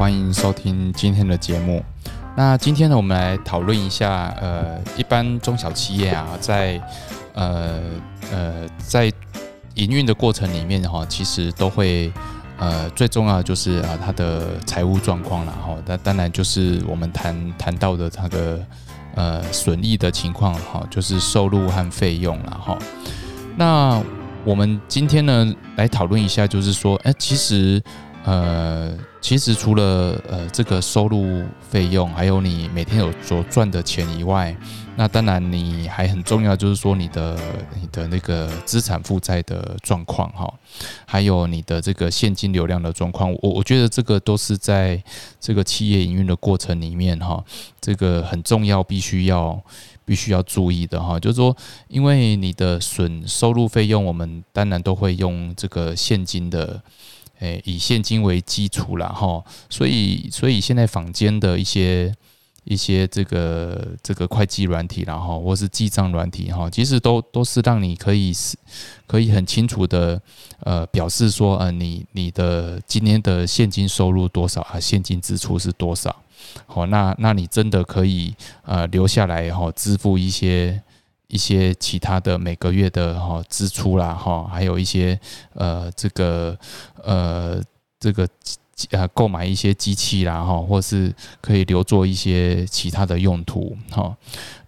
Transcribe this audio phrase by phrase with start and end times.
[0.00, 1.84] 欢迎收听今天的节目。
[2.34, 6.80] 那今天呢，我们来讨论一下，呃，一般中小企业啊，在
[7.34, 7.82] 呃
[8.32, 9.12] 呃在
[9.74, 12.10] 营运的过程里面哈，其实都会
[12.58, 15.76] 呃最重要就是啊它的财务状况了哈。
[15.84, 18.66] 那当然就是我们谈谈到的它的
[19.16, 22.78] 呃损益的情况哈，就是收入和费用了哈。
[23.54, 24.02] 那
[24.46, 27.82] 我们今天呢来讨论一下，就是说，哎，其实。
[28.22, 34.56] 呃，其实除了呃这个收入费用，还有你每天有所赚的钱以外，
[34.96, 37.38] 那当然你还很重要，就是说你的
[37.80, 40.52] 你的那个资产负债的状况哈，
[41.04, 45.00] 还有你的这个现金流量的状况，我我觉得这个都是在
[45.38, 47.44] 这个企业营运的过程里面哈，
[47.80, 49.62] 这个很重要，必须要
[50.04, 51.54] 必须要注意的哈，就是说，
[51.88, 56.82] 因为你的损收入费用，我们当然都会用这个现金的。
[57.40, 62.14] 诶，以现金为基础了哈，所以所以现在坊间的一些
[62.64, 68.56] 一些这个这个会计软体然后或是记账软体哈，其实都都是让你可以是
[69.06, 70.20] 可以很清楚的
[70.60, 76.14] 呃表示说呃你你的今年的现金收入多少啊，现金支出是多少，
[76.66, 80.82] 好那那你真的可以呃留下来哈支付一些。
[81.30, 85.18] 一些其他的每个月的哈支出啦哈，还有一些
[85.54, 86.58] 呃这个
[87.02, 87.62] 呃
[87.98, 88.28] 这个
[88.90, 94.16] 呃购买一些机器啦哈，或是可以留作一些其他的用途哈。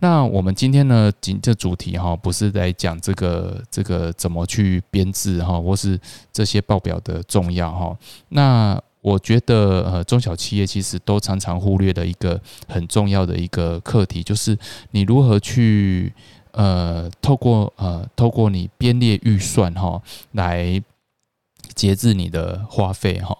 [0.00, 5.98] 那我们今天呢，今这主题哈，不是在讲这个这个怎么去编制哈，或是
[6.32, 7.96] 这些报表的重要哈。
[8.28, 12.38] 那我觉得呃中小企业其实都常常忽略的一个
[12.68, 14.58] 很重要的一个课题，就是
[14.90, 16.12] 你如何去。
[16.52, 20.02] 呃，透过呃，透过你编列预算哈，
[20.32, 20.82] 来
[21.74, 23.36] 节制你的花费哈。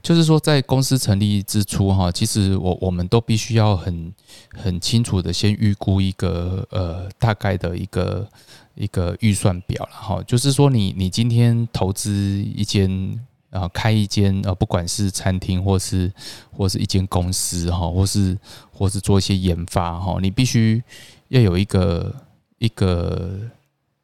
[0.00, 4.12] 就是说，在公司成立之初哈，其实我我们都必须要很
[4.52, 8.28] 很清楚的先预估一个呃大概的一个
[8.74, 10.22] 一个预算表了哈。
[10.24, 13.18] 就是说，你你今天投资一间
[13.50, 16.12] 啊，开一间呃，不管是餐厅或是
[16.52, 18.38] 或是一间公司哈，或是
[18.70, 20.82] 或是做一些研发哈，你必须
[21.28, 22.14] 要有一个。
[22.62, 23.40] 一个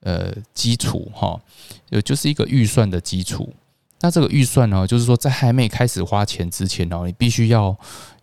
[0.01, 1.41] 呃基础哈，
[1.91, 3.49] 有就是一个预算的基础。
[4.01, 7.77] 那这个预算呢，就是说在还没开始花钱之前哦，你必须要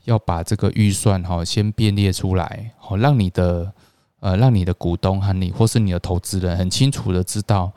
[0.04, 3.72] 要把这个预算哈先编列出来，好让你的
[4.20, 7.72] 呃让你的股东和你或是你的投资人很清楚的知道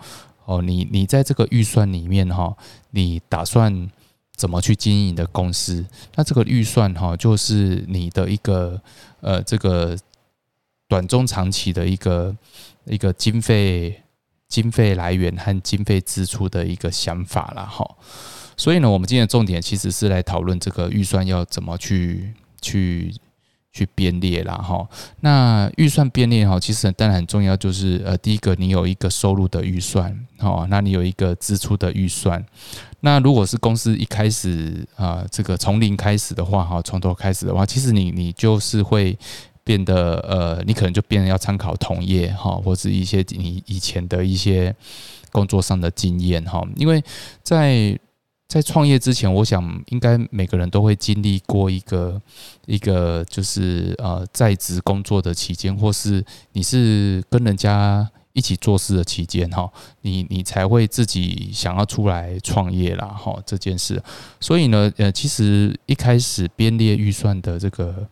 [0.44, 2.56] 哦，你你在这个预算里面哈，
[2.90, 3.88] 你打算
[4.34, 5.86] 怎么去经营的公司？
[6.16, 8.80] 那这个预算哈，就是你的一个
[9.20, 9.96] 呃这个。
[10.88, 12.34] 短中长期的一个
[12.86, 14.02] 一个经费
[14.48, 17.86] 经费来源和经费支出的一个想法了哈，
[18.56, 22.32] 所以呢，我们今天的重点其实是来讨论这个预算要怎么去
[22.62, 23.14] 去
[23.70, 24.88] 去编列了哈。
[25.20, 32.42] 那预算编列哈，其实当然很重要，就是呃，第一个你有一个收入的预算哦，那你有一个支出的预算。
[33.00, 39.18] 那如果是公司一开始啊，这个从零开始的话哈，从头开始的话，其实你你就是会。
[39.68, 44.74] 变得呃，你可能就变得要参考同业哈，或者一些你以前的一些
[45.30, 47.04] 工作上的经验哈，因为
[47.42, 47.98] 在
[48.48, 52.18] 在创业之前，我想应该每个人都会经历过一个
[52.64, 64.02] 一个就是呃在职工作的期间，或是你是跟人家一起做事的期间哈，你你才会自己想要出来创业啦哈这件事，
[64.40, 68.08] 所以呢呃，其实一开始编列预算的这个。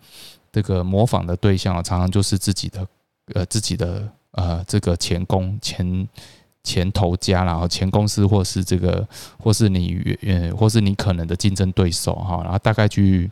[0.56, 2.88] 这个模仿的对象啊，常常就是自己的
[3.34, 6.08] 呃自己的呃这个前公前
[6.64, 9.06] 前头家，然后前公司或是这个
[9.38, 13.30] 或是你呃或是你可能的竞争对手哈，然后大概去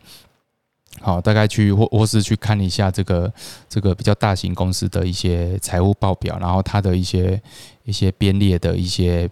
[1.01, 3.33] 好大概去或或是去看一下这个
[3.71, 7.41] 这个比较大型公司的一些财务报表，然后它的一些
[7.85, 9.27] 一些编列的一些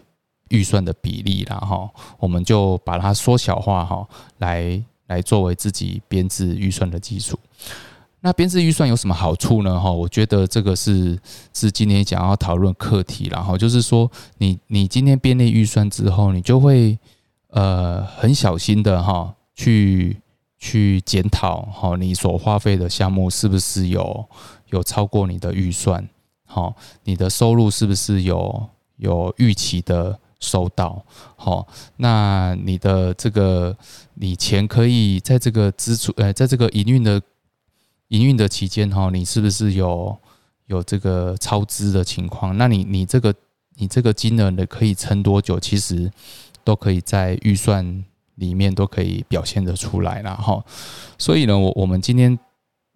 [0.49, 4.09] 预算的比例，然后我们就把它缩小化哈
[4.39, 4.83] 来。
[5.13, 7.39] 来作为自己编制预算的基础。
[8.25, 9.81] 那编制预算有什么好处呢？
[9.81, 11.19] 哈，我觉得这个是
[11.53, 16.97] 是今天想要讨论课题，然后就是说，你你今天编列预算之后，你就会
[17.49, 20.17] 呃很小心的哈去
[20.57, 24.25] 去检讨哈你所花费的项目是不是有
[24.71, 26.09] 有超过你的预算，
[26.47, 30.19] 好，你的收入是不是有有预期的。
[30.43, 31.03] 收到，
[31.37, 31.67] 好，
[31.99, 33.75] 那你的这个
[34.15, 37.23] 你钱可以在这个支出，呃，在这个营运的
[38.09, 40.19] 营运的期间，哈，你是不是有
[40.67, 42.59] 有这个超支的情况？
[42.59, 43.33] 那你你这个
[43.77, 45.61] 你这个金额呢，可以撑多久？
[45.61, 46.11] 其实
[46.65, 48.05] 都可以在预算
[48.35, 50.65] 里面都可以表现得出来了哈。
[51.17, 52.37] 所以呢，我我们今天。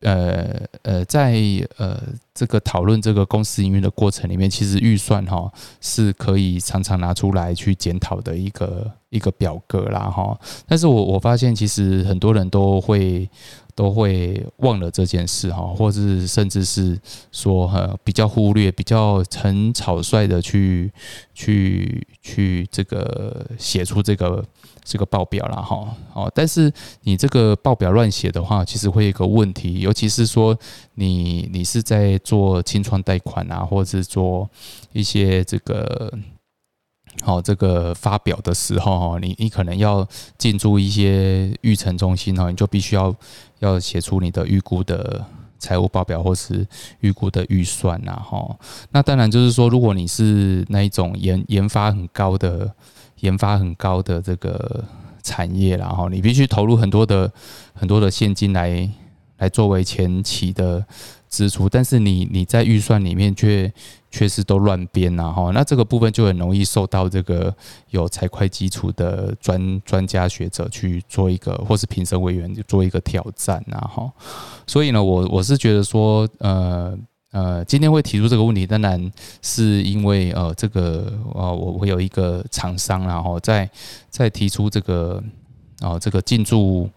[0.02, 1.34] 呃呃，在
[1.78, 2.00] 呃
[2.34, 5.50] 这个讨论这个公司营运的过程里面，其实预算哈
[5.80, 10.38] 是可以常常拿出来去检讨的一个一个表格啦哈。
[10.66, 13.28] 但是我我发现，其实很多人都会
[13.76, 16.98] 都会忘了这件事哈，或是甚至是
[17.30, 20.90] 说呃比较忽略，比较很草率的去
[21.32, 24.44] 去去这个写出这个。
[24.88, 25.84] 这个报表了哈，
[26.14, 30.56] 哦，但是你这个报表乱写的话，其实会有一个问题，尤其是说
[30.94, 34.48] 你你是在做清创贷款啊，或者是做
[34.92, 36.16] 一些这个，
[37.26, 40.06] 好这个发表的时候哈，你你可能要
[40.38, 43.14] 进驻一些预存中心哈，你就必须要
[43.58, 45.24] 要写出你的预估的
[45.58, 46.66] 财务报表或是
[47.00, 48.56] 预估的预算呐哈。
[48.90, 52.72] 那当然就是说，如果你是那一种研研发很高的。
[53.20, 54.84] 研发很高的这个
[55.22, 57.32] 产业，然后你必须投入很多的
[57.72, 58.86] 很多的现金来
[59.38, 60.84] 来作为前期的
[61.36, 63.72] 支出，但是你你在预算里面却
[64.10, 67.54] 却是都乱编然后那这个部分就很容易受到这个
[67.90, 74.10] 有财会基础的专专家学者去做一个，或是评审委员做一个挑战然后
[74.66, 76.96] 所以呢，我我是觉得说，呃。
[77.32, 79.12] 呃，今天会提出这个问题，当然
[79.42, 83.68] 是因为呃，这个呃，我会有一个厂商，然后在
[84.08, 85.22] 在提出这个
[85.82, 86.88] 哦，这个进驻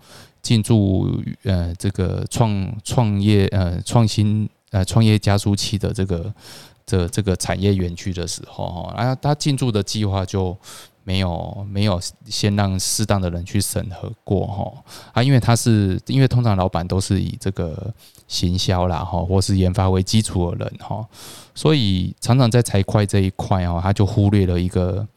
[0.41, 6.33] 进驻呃，这个创创业呃创新呃创业加速器的这个
[6.85, 10.57] 这这个产业园区的时候哈，啊，他进驻的计划就。
[11.05, 14.71] 没有没有先让适当的人去审核过哈
[15.11, 17.91] 啊，因为他是因为通常老板都是以这个
[18.27, 21.03] 行销啦哈或是研发为基础的人哈，
[21.55, 25.07] 所以常常在财会这一块哦，他就忽略了一个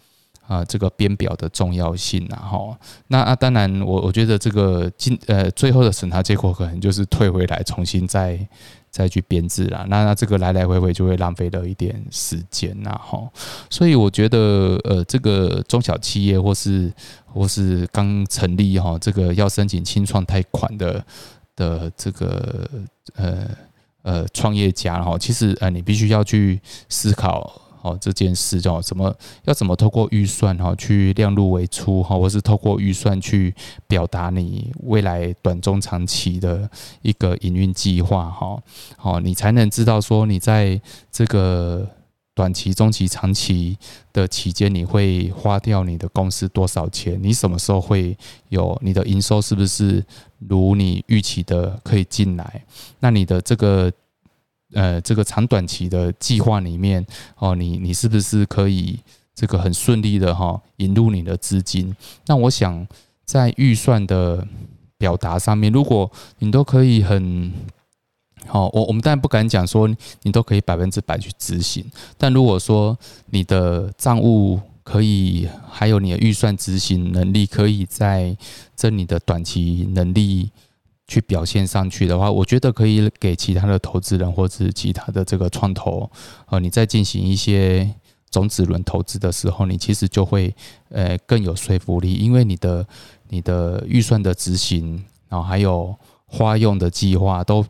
[0.47, 2.79] 啊这个编表的重要性然哈。
[3.09, 8.49] 那啊当然我我觉得这个进呃最后的审查结果可能就是退回来重新再。
[8.93, 13.27] 再去编制啦，那那这个来来回回就会浪费了一点时间呐，哈，
[13.71, 16.93] 所以我觉得，呃，这个中小企业或是
[17.25, 21.03] 或是刚成立哈，这个要申请清创贷款的
[21.57, 22.69] 的这个
[23.15, 23.49] 呃
[24.03, 26.61] 呃创业家哈，其实呃你必须要去
[26.91, 27.62] 思考。
[27.83, 29.13] 哦，这件事叫怎么
[29.45, 33.53] 要怎么透过预算哈去量入为出哈，或是透过预算去
[33.89, 36.71] 表达你未来短中长期的
[37.03, 38.63] 一个营运计划哈，
[38.97, 40.81] 好，你才能知道说你在
[41.11, 41.85] 这个
[42.35, 43.77] 短期、中期、长期
[44.13, 47.21] 的期间，你会花掉你的公司多少钱？
[47.21, 48.17] 你什么时候会
[48.49, 50.05] 有你的营收是不是
[50.49, 52.65] 如你预期的可以进来？
[53.01, 53.93] 那你的这个。
[54.73, 57.05] 呃，这个长短期的计划里面，
[57.37, 58.99] 哦，你你是不是可以
[59.35, 61.95] 这个很顺利的哈引入你的资金？
[62.27, 62.87] 那我想
[63.25, 64.47] 在预算的
[64.97, 67.53] 表达上面，如果你都可以很
[68.47, 69.89] 好，我我们当然不敢讲说
[70.23, 71.85] 你都可以百分之百去执行，
[72.17, 78.37] 但如果说你的账务可以，还有你的预算执行能力，可以在
[78.75, 80.51] 这你的短期能力。
[81.13, 86.11] 去表现上去的话，我觉得可以给其他的投资人或者其他的这个创投，
[86.47, 87.87] 呃，你在进行一些
[88.31, 90.55] 种子轮投资的时候，你其实就会
[90.89, 92.87] 呃更有说服力，因为你的
[93.29, 97.63] 你的预算的执行，然后还有花用的计划都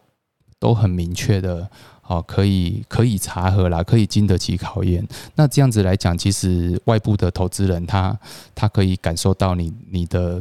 [0.61, 1.69] 都很明确的，
[2.07, 5.05] 哦，可以可以查核啦，可以经得起考验。
[5.35, 8.17] 那这样子来讲，其实外部的投资人他
[8.55, 10.41] 他可以感受到你你的。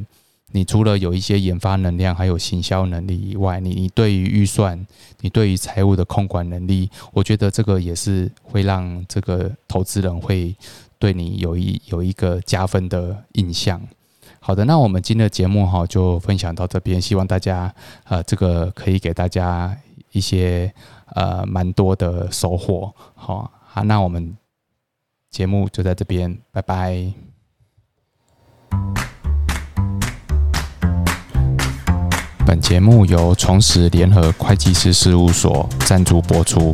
[0.51, 4.85] 你除了有一些研发能量，还有行销能力以外，你你对于预算，
[5.21, 10.55] 你对于财务的控管能力，我觉得这个也是会让这个投资人会
[10.99, 13.81] 对你有一有一个加分的印象。
[14.39, 17.73] 好的，那我们今天的节目哈就分享到这边，希望大家
[18.05, 19.77] 呃这个可以给大家
[20.11, 20.73] 一些
[21.13, 22.93] 呃蛮多的收获。
[23.13, 24.35] 好，好，那我们
[25.29, 27.13] 节目就在这边，拜拜。
[32.51, 36.73] 本节目由重实联合会计师事务所赞助播出。